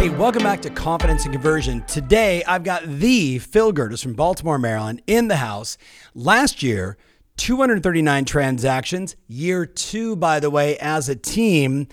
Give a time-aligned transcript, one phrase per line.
[0.00, 1.84] Hey, welcome back to Confidence and Conversion.
[1.86, 5.76] Today, I've got the Phil Gerdes from Baltimore, Maryland in the house.
[6.14, 6.96] Last year,
[7.36, 9.14] 239 transactions.
[9.28, 11.86] Year two, by the way, as a team.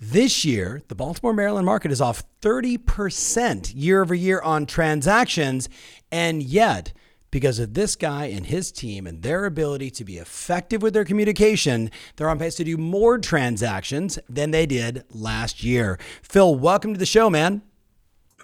[0.00, 5.68] This year, the Baltimore, Maryland market is off 30% year over year on transactions.
[6.10, 6.92] And yet,
[7.32, 11.04] because of this guy and his team and their ability to be effective with their
[11.04, 15.98] communication, they're on pace to do more transactions than they did last year.
[16.22, 17.62] Phil, welcome to the show, man.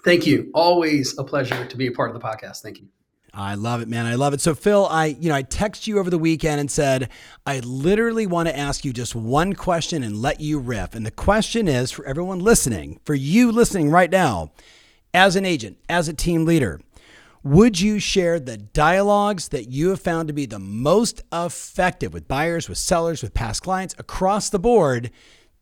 [0.04, 0.50] Thank you.
[0.54, 2.62] Always a pleasure to be a part of the podcast.
[2.62, 2.88] Thank you.
[3.34, 4.06] I love it, man.
[4.06, 4.40] I love it.
[4.40, 7.10] So, Phil, I, you know, I text you over the weekend and said,
[7.46, 10.94] I literally want to ask you just one question and let you riff.
[10.94, 14.52] And the question is for everyone listening, for you listening right now,
[15.12, 16.80] as an agent, as a team leader,
[17.44, 22.26] would you share the dialogues that you have found to be the most effective with
[22.26, 25.10] buyers, with sellers, with past clients across the board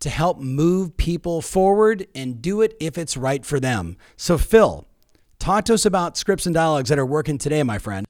[0.00, 3.96] to help move people forward and do it if it's right for them?
[4.16, 4.86] So, Phil,
[5.38, 8.06] talk to us about scripts and dialogues that are working today, my friend.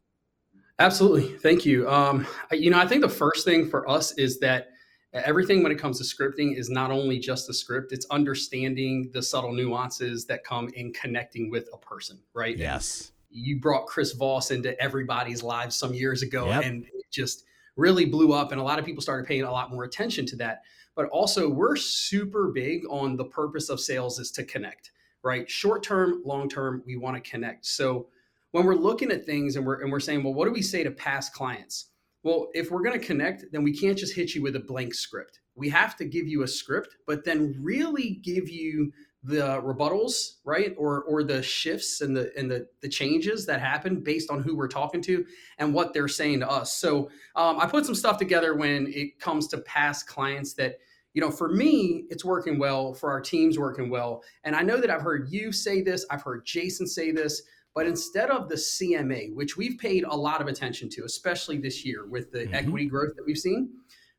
[0.79, 1.37] Absolutely.
[1.39, 1.89] Thank you.
[1.89, 4.69] Um, you know, I think the first thing for us is that
[5.13, 9.23] everything when it comes to scripting is not only just the script, it's understanding the
[9.23, 12.57] subtle nuances that come in connecting with a person, right?
[12.57, 16.65] Yes you brought Chris Voss into everybody's lives some years ago yep.
[16.65, 17.45] and it just
[17.77, 20.37] really blew up and a lot of people started paying a lot more attention to
[20.37, 20.63] that.
[20.95, 24.91] But also we're super big on the purpose of sales is to connect
[25.27, 25.51] right?
[25.51, 27.67] Short term long term we want to connect.
[27.67, 28.07] So
[28.53, 30.85] when we're looking at things and we're and we're saying well what do we say
[30.85, 31.87] to past clients?
[32.23, 34.95] Well if we're going to connect then we can't just hit you with a blank
[34.95, 35.41] script.
[35.57, 38.93] We have to give you a script but then really give you
[39.27, 44.01] the rebuttals, right, or or the shifts and the and the the changes that happen
[44.01, 45.27] based on who we're talking to
[45.59, 46.77] and what they're saying to us.
[46.77, 50.77] So um, I put some stuff together when it comes to past clients that
[51.13, 54.79] you know for me it's working well for our teams working well and i know
[54.79, 57.41] that i've heard you say this i've heard jason say this
[57.75, 61.87] but instead of the cma which we've paid a lot of attention to especially this
[61.87, 62.55] year with the mm-hmm.
[62.55, 63.71] equity growth that we've seen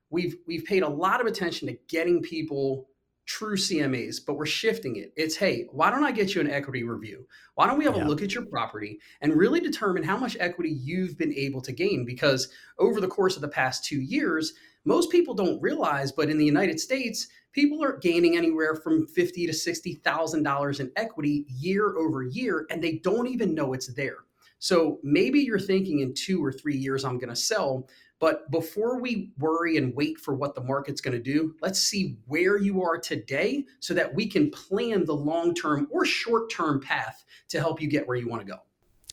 [0.09, 2.89] we've we've paid a lot of attention to getting people
[3.27, 5.13] true CMAs, but we're shifting it.
[5.15, 7.27] It's hey, why don't I get you an equity review?
[7.55, 8.05] Why don't we have yeah.
[8.05, 11.73] a look at your property and really determine how much equity you've been able to
[11.73, 12.05] gain?
[12.05, 12.47] Because
[12.79, 14.53] over the course of the past two years,
[14.85, 19.45] most people don't realize, but in the United States, people are gaining anywhere from fifty
[19.45, 23.93] to sixty thousand dollars in equity year over year, and they don't even know it's
[23.93, 24.19] there.
[24.59, 27.87] So maybe you're thinking in two or three years I'm going to sell,
[28.19, 32.17] but before we worry and wait for what the market's going to do, let's see
[32.25, 36.79] where you are today so that we can plan the long term or short term
[36.79, 38.59] path to help you get where you want to go.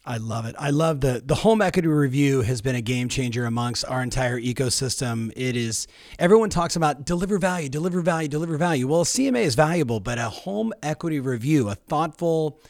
[0.06, 0.54] I love it.
[0.58, 4.38] I love the the home equity review has been a game changer amongst our entire
[4.38, 5.32] ecosystem.
[5.34, 5.86] It is
[6.18, 8.86] everyone talks about deliver value, deliver value, deliver value.
[8.86, 12.60] Well, CMA is valuable, but a home equity review, a thoughtful,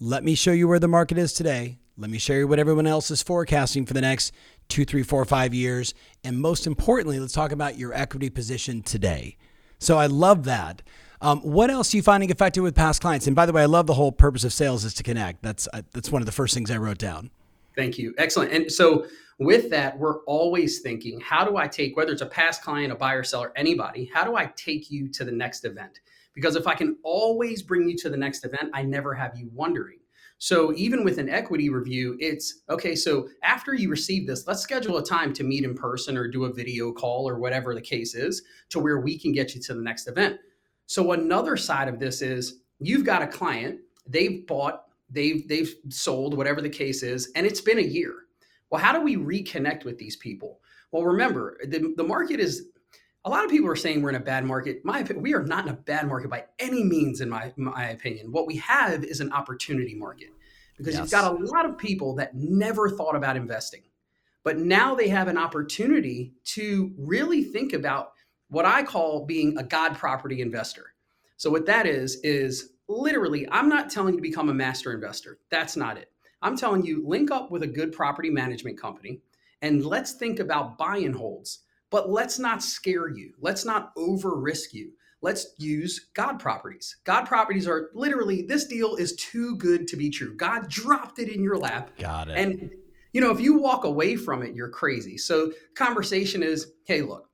[0.00, 1.78] let me show you where the market is today.
[1.98, 4.32] Let me show you what everyone else is forecasting for the next
[4.68, 5.94] two, three, four, five years.
[6.24, 9.36] And most importantly, let's talk about your equity position today.
[9.78, 10.82] So I love that.
[11.20, 13.26] Um, what else are you finding effective with past clients?
[13.26, 15.42] And by the way, I love the whole purpose of sales is to connect.
[15.42, 17.30] That's uh, that's one of the first things I wrote down.
[17.74, 18.14] Thank you.
[18.18, 18.52] Excellent.
[18.52, 19.06] And so
[19.38, 22.96] with that, we're always thinking, how do I take whether it's a past client, a
[22.96, 26.00] buyer, seller, anybody, how do I take you to the next event?
[26.34, 29.48] Because if I can always bring you to the next event, I never have you
[29.54, 29.97] wondering.
[30.38, 32.94] So even with an equity review, it's okay.
[32.94, 36.44] So after you receive this, let's schedule a time to meet in person or do
[36.44, 39.74] a video call or whatever the case is to where we can get you to
[39.74, 40.38] the next event.
[40.86, 46.36] So another side of this is you've got a client, they've bought, they've they've sold,
[46.36, 48.14] whatever the case is, and it's been a year.
[48.70, 50.60] Well, how do we reconnect with these people?
[50.92, 52.68] Well, remember, the, the market is
[53.24, 54.84] a lot of people are saying we're in a bad market.
[54.84, 58.32] My we are not in a bad market by any means, in my my opinion.
[58.32, 60.28] What we have is an opportunity market
[60.76, 61.02] because yes.
[61.02, 63.82] you've got a lot of people that never thought about investing,
[64.44, 68.12] but now they have an opportunity to really think about
[68.48, 70.94] what I call being a God property investor.
[71.36, 75.38] So what that is is literally, I'm not telling you to become a master investor.
[75.50, 76.10] That's not it.
[76.40, 79.20] I'm telling you, link up with a good property management company
[79.60, 81.60] and let's think about buy and holds
[81.90, 83.32] but let's not scare you.
[83.40, 84.92] Let's not over risk you.
[85.20, 86.96] Let's use God properties.
[87.04, 90.36] God properties are literally this deal is too good to be true.
[90.36, 91.90] God dropped it in your lap.
[91.98, 92.38] Got it.
[92.38, 92.70] And
[93.12, 95.16] you know, if you walk away from it, you're crazy.
[95.18, 97.28] So conversation is, hey, look,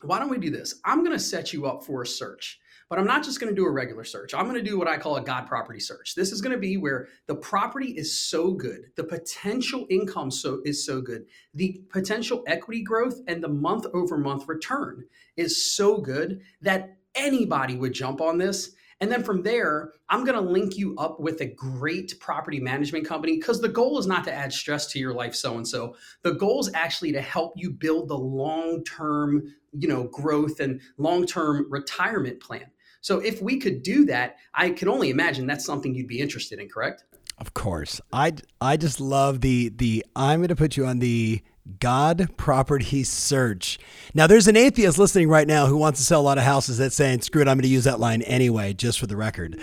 [0.00, 0.80] why don't we do this?
[0.84, 2.58] I'm going to set you up for a search.
[2.92, 4.34] But I'm not just going to do a regular search.
[4.34, 6.14] I'm going to do what I call a God property search.
[6.14, 10.60] This is going to be where the property is so good, the potential income so
[10.66, 11.24] is so good,
[11.54, 15.06] the potential equity growth and the month over month return
[15.38, 18.72] is so good that anybody would jump on this
[19.02, 23.04] And then from there, I'm going to link you up with a great property management
[23.04, 25.96] company because the goal is not to add stress to your life so and so.
[26.22, 31.66] The goal is actually to help you build the long-term, you know, growth and long-term
[31.68, 32.66] retirement plan.
[33.02, 36.58] So if we could do that, I can only imagine that's something you'd be interested
[36.58, 37.04] in, correct?
[37.38, 38.00] Of course.
[38.12, 41.42] I I just love the the I'm going to put you on the
[41.78, 43.78] God property search.
[44.14, 46.78] Now, there's an atheist listening right now who wants to sell a lot of houses
[46.78, 49.60] that's saying, screw it, I'm going to use that line anyway, just for the record.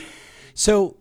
[0.53, 0.97] So,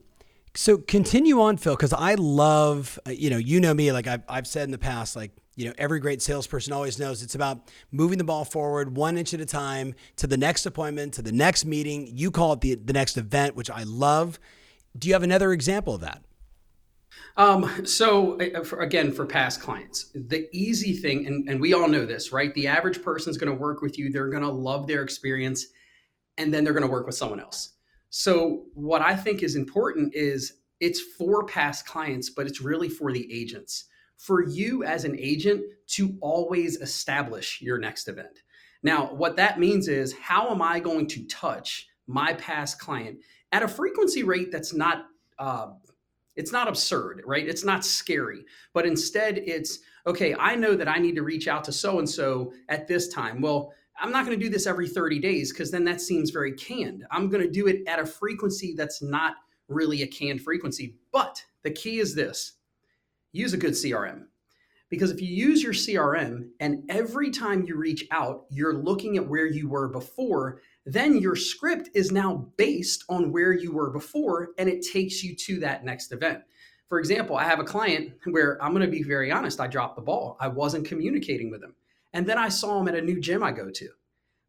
[0.54, 4.22] so continue on, Phil, because I love, uh, you know, you know me, like I've,
[4.28, 7.68] I've said in the past, like, you know, every great salesperson always knows it's about
[7.90, 11.32] moving the ball forward one inch at a time to the next appointment, to the
[11.32, 12.08] next meeting.
[12.12, 14.38] You call it the, the next event, which I love.
[14.96, 16.22] Do you have another example of that?
[17.36, 21.88] Um, so uh, for, again, for past clients, the easy thing, and, and we all
[21.88, 22.54] know this, right?
[22.54, 24.12] The average person's going to work with you.
[24.12, 25.66] They're going to love their experience
[26.36, 27.72] and then they're going to work with someone else.
[28.10, 33.12] So what I think is important is it's for past clients, but it's really for
[33.12, 33.86] the agents.
[34.18, 38.42] For you as an agent to always establish your next event.
[38.82, 43.18] Now, what that means is how am I going to touch my past client
[43.52, 45.06] at a frequency rate that's not
[45.38, 45.68] uh,
[46.36, 47.48] it's not absurd, right?
[47.48, 51.64] It's not scary, but instead it's okay, I know that I need to reach out
[51.64, 53.40] to so and so at this time.
[53.40, 56.52] Well, I'm not going to do this every 30 days because then that seems very
[56.52, 57.04] canned.
[57.10, 59.34] I'm going to do it at a frequency that's not
[59.68, 60.94] really a canned frequency.
[61.12, 62.52] But the key is this
[63.32, 64.24] use a good CRM.
[64.90, 69.28] Because if you use your CRM and every time you reach out, you're looking at
[69.28, 74.50] where you were before, then your script is now based on where you were before
[74.56, 76.42] and it takes you to that next event.
[76.88, 79.96] For example, I have a client where I'm going to be very honest, I dropped
[79.96, 80.38] the ball.
[80.40, 81.74] I wasn't communicating with him.
[82.14, 83.88] And then I saw him at a new gym I go to.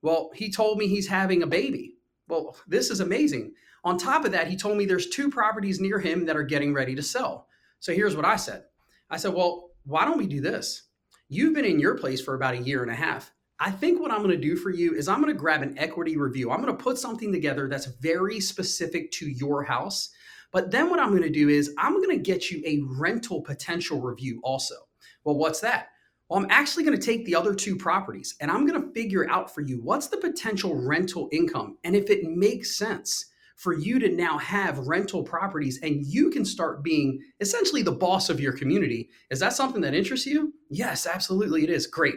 [0.02, 1.96] Well, he told me he's having a baby.
[2.30, 3.54] Well, this is amazing.
[3.84, 6.74] On top of that, he told me there's two properties near him that are getting
[6.74, 7.49] ready to sell.
[7.80, 8.64] So here's what I said
[9.10, 10.84] I said, Well, why don't we do this?
[11.30, 13.32] You've been in your place for about a year and a half.
[13.60, 15.78] I think what I'm going to do for you is I'm going to grab an
[15.78, 16.50] equity review.
[16.50, 20.10] I'm going to put something together that's very specific to your house.
[20.52, 23.42] But then what I'm going to do is I'm going to get you a rental
[23.42, 24.76] potential review also.
[25.24, 25.90] Well, what's that?
[26.30, 29.30] Well, I'm actually going to take the other two properties and I'm going to figure
[29.30, 33.26] out for you what's the potential rental income and if it makes sense
[33.60, 38.30] for you to now have rental properties and you can start being essentially the boss
[38.30, 39.10] of your community.
[39.30, 40.54] Is that something that interests you?
[40.70, 41.86] Yes, absolutely it is.
[41.86, 42.16] Great.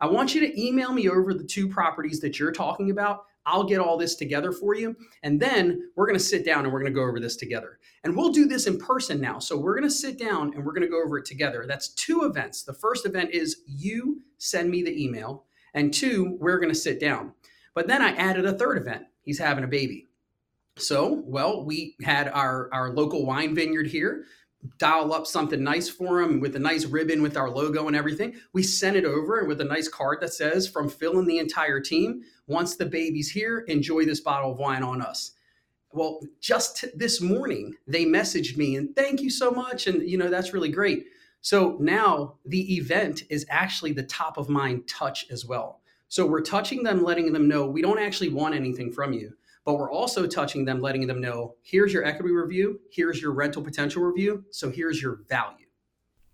[0.00, 3.24] I want you to email me over the two properties that you're talking about.
[3.44, 4.94] I'll get all this together for you.
[5.24, 7.80] And then we're going to sit down and we're going to go over this together.
[8.04, 9.40] And we'll do this in person now.
[9.40, 11.64] So we're going to sit down and we're going to go over it together.
[11.66, 12.62] That's two events.
[12.62, 17.00] The first event is you send me the email, and two, we're going to sit
[17.00, 17.32] down.
[17.74, 19.06] But then I added a third event.
[19.22, 20.06] He's having a baby.
[20.76, 24.24] So, well, we had our, our local wine vineyard here
[24.78, 28.34] dial up something nice for them with a nice ribbon with our logo and everything.
[28.52, 31.38] We sent it over and with a nice card that says from Phil and the
[31.38, 35.32] entire team, once the baby's here, enjoy this bottle of wine on us.
[35.92, 39.86] Well, just this morning, they messaged me and thank you so much.
[39.86, 41.06] And, you know, that's really great.
[41.40, 45.82] So now the event is actually the top of mind touch as well.
[46.08, 49.34] So we're touching them, letting them know we don't actually want anything from you
[49.64, 53.62] but we're also touching them, letting them know here's your equity review, here's your rental
[53.62, 55.66] potential review, so here's your value.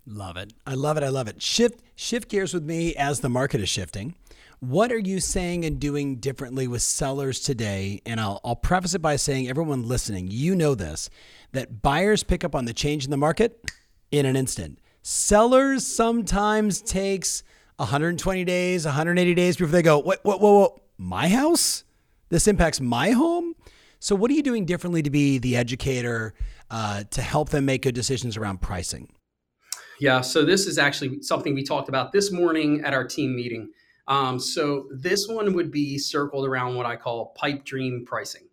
[0.07, 0.52] Love it.
[0.66, 1.04] I love it.
[1.04, 1.40] I love it.
[1.40, 4.14] Shift shift gears with me as the market is shifting.
[4.59, 8.02] What are you saying and doing differently with sellers today?
[8.04, 11.09] And I'll, I'll preface it by saying, everyone listening, you know this,
[11.52, 13.71] that buyers pick up on the change in the market
[14.11, 14.78] in an instant.
[15.02, 17.43] Sellers sometimes takes
[17.76, 21.85] 120 days, 180 days before they go, what, what, what, what, my house?
[22.30, 23.54] This impacts my home.
[23.99, 26.32] So, what are you doing differently to be the educator
[26.70, 29.08] uh, to help them make good decisions around pricing?
[30.00, 33.68] Yeah, so this is actually something we talked about this morning at our team meeting.
[34.08, 38.49] Um, so, this one would be circled around what I call pipe dream pricing.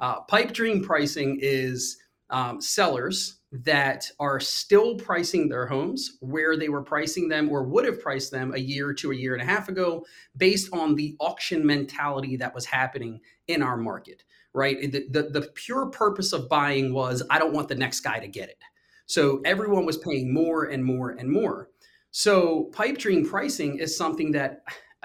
[0.00, 1.98] Uh, pipe dream pricing is
[2.30, 7.84] um, sellers that are still pricing their homes where they were pricing them or would
[7.84, 10.04] have priced them a year to a year and a half ago
[10.36, 14.92] based on the auction mentality that was happening in our market right?
[14.92, 18.28] The, the, the pure purpose of buying was i don't want the next guy to
[18.28, 18.58] get it.
[19.06, 21.68] So everyone was paying more and more and more.
[22.12, 24.62] So pipe dream pricing is something that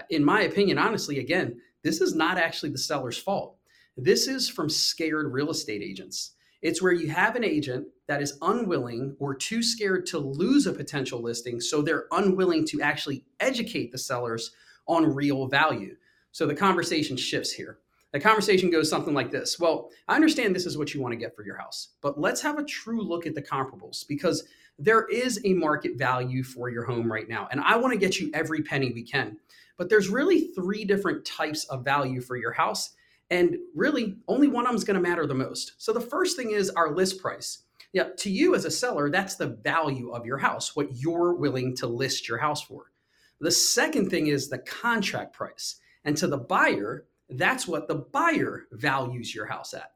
[0.09, 3.57] in my opinion honestly again this is not actually the seller's fault.
[3.97, 8.37] This is from scared real estate agents it's where you have an agent that is
[8.41, 13.91] unwilling or too scared to lose a potential listing, so they're unwilling to actually educate
[13.91, 14.51] the sellers
[14.87, 15.95] on real value.
[16.31, 17.79] So the conversation shifts here.
[18.11, 21.17] The conversation goes something like this Well, I understand this is what you want to
[21.17, 24.47] get for your house, but let's have a true look at the comparables because
[24.77, 27.47] there is a market value for your home right now.
[27.51, 29.37] And I want to get you every penny we can.
[29.77, 32.91] But there's really three different types of value for your house.
[33.29, 35.73] And really, only one of them is going to matter the most.
[35.77, 37.63] So the first thing is our list price.
[37.91, 41.75] Yeah, to you as a seller, that's the value of your house, what you're willing
[41.77, 42.91] to list your house for.
[43.39, 45.75] The second thing is the contract price.
[46.03, 49.91] And to the buyer, that's what the buyer values your house at.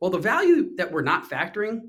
[0.00, 1.80] Well, the value that we're not factoring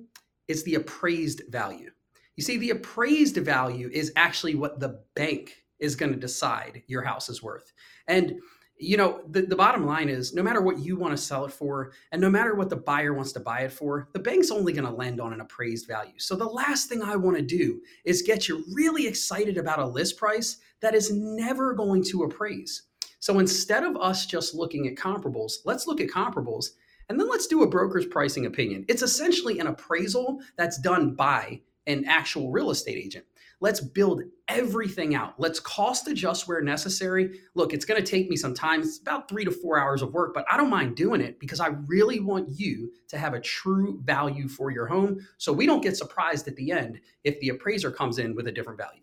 [0.47, 1.91] is the appraised value.
[2.35, 7.03] You see, the appraised value is actually what the bank is going to decide your
[7.03, 7.73] house is worth.
[8.07, 8.39] And
[8.77, 11.53] you know, the, the bottom line is no matter what you want to sell it
[11.53, 14.73] for, and no matter what the buyer wants to buy it for, the bank's only
[14.73, 16.17] going to lend on an appraised value.
[16.17, 19.87] So the last thing I want to do is get you really excited about a
[19.87, 22.83] list price that is never going to appraise.
[23.19, 26.71] So instead of us just looking at comparables, let's look at comparables
[27.09, 28.85] and then let's do a broker's pricing opinion.
[28.89, 33.25] It's essentially an appraisal that's done by an actual real estate agent.
[33.63, 35.35] Let's build everything out.
[35.37, 37.39] Let's cost adjust where necessary.
[37.55, 38.81] Look, it's going to take me some time.
[38.81, 41.61] It's about three to four hours of work, but I don't mind doing it because
[41.61, 45.79] I really want you to have a true value for your home so we don't
[45.79, 48.99] get surprised at the end if the appraiser comes in with a different value.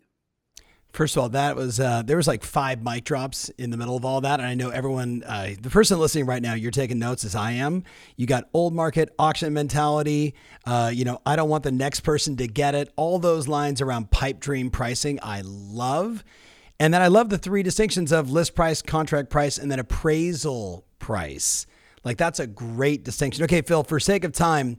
[0.91, 3.95] First of all, that was uh, there was like five mic drops in the middle
[3.95, 6.99] of all that, and I know everyone, uh, the person listening right now, you're taking
[6.99, 7.85] notes as I am.
[8.17, 10.33] You got old market auction mentality.
[10.65, 12.91] Uh, you know, I don't want the next person to get it.
[12.97, 16.25] All those lines around pipe dream pricing, I love,
[16.77, 20.83] and then I love the three distinctions of list price, contract price, and then appraisal
[20.99, 21.67] price.
[22.03, 23.43] Like that's a great distinction.
[23.45, 24.77] Okay, Phil, for sake of time,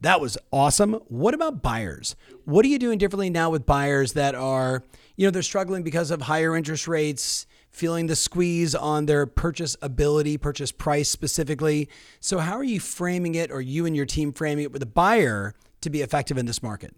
[0.00, 0.94] that was awesome.
[1.08, 2.16] What about buyers?
[2.44, 4.82] What are you doing differently now with buyers that are,
[5.16, 9.76] you know, they're struggling because of higher interest rates, feeling the squeeze on their purchase
[9.82, 11.88] ability, purchase price specifically.
[12.18, 14.86] So, how are you framing it, or you and your team framing it with a
[14.86, 16.94] buyer to be effective in this market?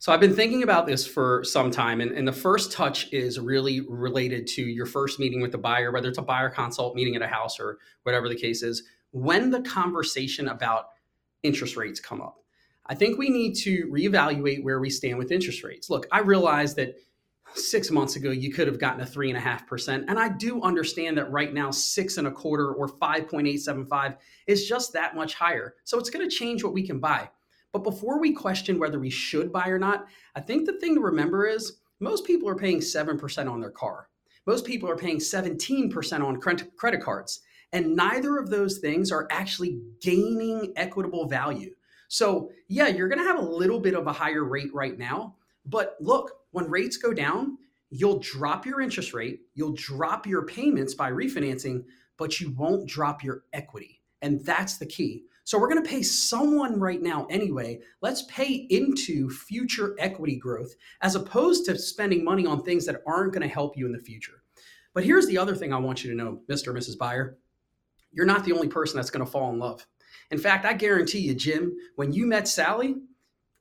[0.00, 3.40] So I've been thinking about this for some time, and, and, the first touch is
[3.40, 7.16] really related to your first meeting with the buyer, whether it's a buyer consult meeting
[7.16, 8.82] at a house or whatever the case is.
[9.12, 10.88] When the conversation about
[11.44, 12.38] interest rates come up.
[12.86, 15.88] I think we need to reevaluate where we stand with interest rates.
[15.88, 16.96] Look, I realize that
[17.54, 20.28] six months ago you could have gotten a three and a half percent, and I
[20.28, 24.16] do understand that right now six and a quarter or five point eight seven five
[24.46, 25.74] is just that much higher.
[25.84, 27.30] So it's going to change what we can buy.
[27.72, 31.00] But before we question whether we should buy or not, I think the thing to
[31.00, 34.08] remember is most people are paying seven percent on their car.
[34.46, 36.40] Most people are paying 17% on
[36.76, 37.40] credit cards.
[37.72, 41.74] And neither of those things are actually gaining equitable value.
[42.08, 45.36] So, yeah, you're going to have a little bit of a higher rate right now.
[45.66, 47.58] But look, when rates go down,
[47.90, 51.84] you'll drop your interest rate, you'll drop your payments by refinancing,
[52.16, 54.00] but you won't drop your equity.
[54.22, 55.24] And that's the key.
[55.44, 57.80] So we're going to pay someone right now anyway.
[58.00, 63.34] Let's pay into future equity growth as opposed to spending money on things that aren't
[63.34, 64.42] going to help you in the future.
[64.94, 66.68] But here's the other thing I want you to know, Mr.
[66.68, 66.96] and Mrs.
[66.96, 67.36] Buyer
[68.14, 69.86] you're not the only person that's going to fall in love.
[70.30, 72.96] In fact, I guarantee you, Jim, when you met Sally,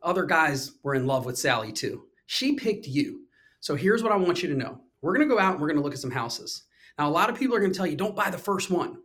[0.02, 2.04] other guys were in love with Sally too.
[2.26, 3.22] She picked you.
[3.60, 5.68] So here's what I want you to know we're going to go out and we're
[5.68, 6.64] going to look at some houses.
[6.98, 8.98] Now, a lot of people are going to tell you, don't buy the first one.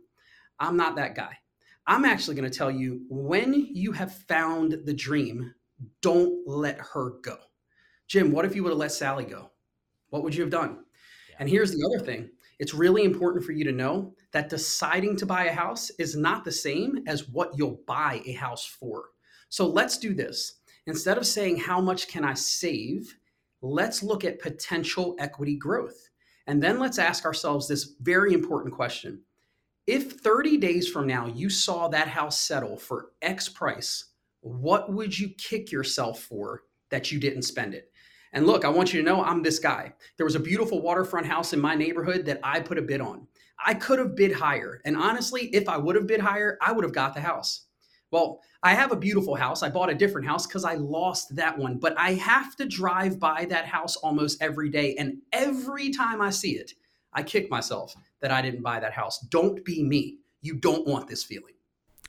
[0.59, 1.37] I'm not that guy.
[1.87, 5.53] I'm actually going to tell you when you have found the dream,
[6.01, 7.37] don't let her go.
[8.07, 9.49] Jim, what if you would have let Sally go?
[10.09, 10.83] What would you have done?
[11.29, 11.35] Yeah.
[11.39, 12.29] And here's the other thing
[12.59, 16.43] it's really important for you to know that deciding to buy a house is not
[16.43, 19.05] the same as what you'll buy a house for.
[19.47, 20.59] So let's do this.
[20.85, 23.15] Instead of saying, How much can I save?
[23.61, 26.09] Let's look at potential equity growth.
[26.47, 29.21] And then let's ask ourselves this very important question.
[29.87, 34.05] If 30 days from now you saw that house settle for X price,
[34.41, 37.91] what would you kick yourself for that you didn't spend it?
[38.33, 39.93] And look, I want you to know I'm this guy.
[40.17, 43.27] There was a beautiful waterfront house in my neighborhood that I put a bid on.
[43.63, 44.81] I could have bid higher.
[44.85, 47.65] And honestly, if I would have bid higher, I would have got the house.
[48.11, 49.63] Well, I have a beautiful house.
[49.63, 53.19] I bought a different house because I lost that one, but I have to drive
[53.19, 54.95] by that house almost every day.
[54.95, 56.73] And every time I see it,
[57.13, 59.19] I kick myself that I didn't buy that house.
[59.29, 60.19] Don't be me.
[60.41, 61.53] You don't want this feeling.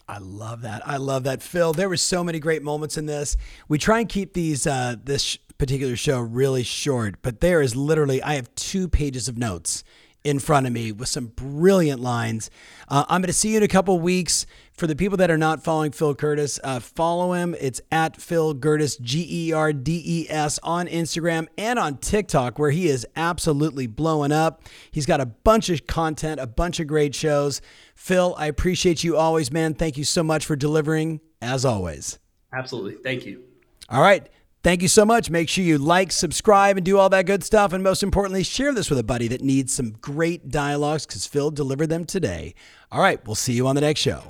[0.09, 0.87] I love that.
[0.87, 1.73] I love that, Phil.
[1.73, 3.37] There were so many great moments in this.
[3.69, 8.23] We try and keep these uh, this particular show really short, but there is literally
[8.23, 9.85] I have two pages of notes
[10.25, 12.51] in front of me with some brilliant lines.
[12.89, 14.47] Uh, I'm going to see you in a couple weeks.
[14.73, 17.55] For the people that are not following Phil Gerdes, uh, follow him.
[17.61, 22.59] It's at Phil Gerdes, G E R D E S, on Instagram and on TikTok,
[22.59, 24.63] where he is absolutely blowing up.
[24.91, 27.61] He's got a bunch of content, a bunch of great shows.
[27.95, 29.75] Phil, I appreciate you always, man.
[29.75, 32.19] Thank you so much for delivering, as always.
[32.51, 32.95] Absolutely.
[33.03, 33.43] Thank you.
[33.91, 34.27] All right.
[34.63, 35.31] Thank you so much.
[35.31, 37.73] Make sure you like, subscribe, and do all that good stuff.
[37.73, 41.51] And most importantly, share this with a buddy that needs some great dialogues because Phil
[41.51, 42.55] delivered them today.
[42.93, 44.23] All right, we'll see you on the next show.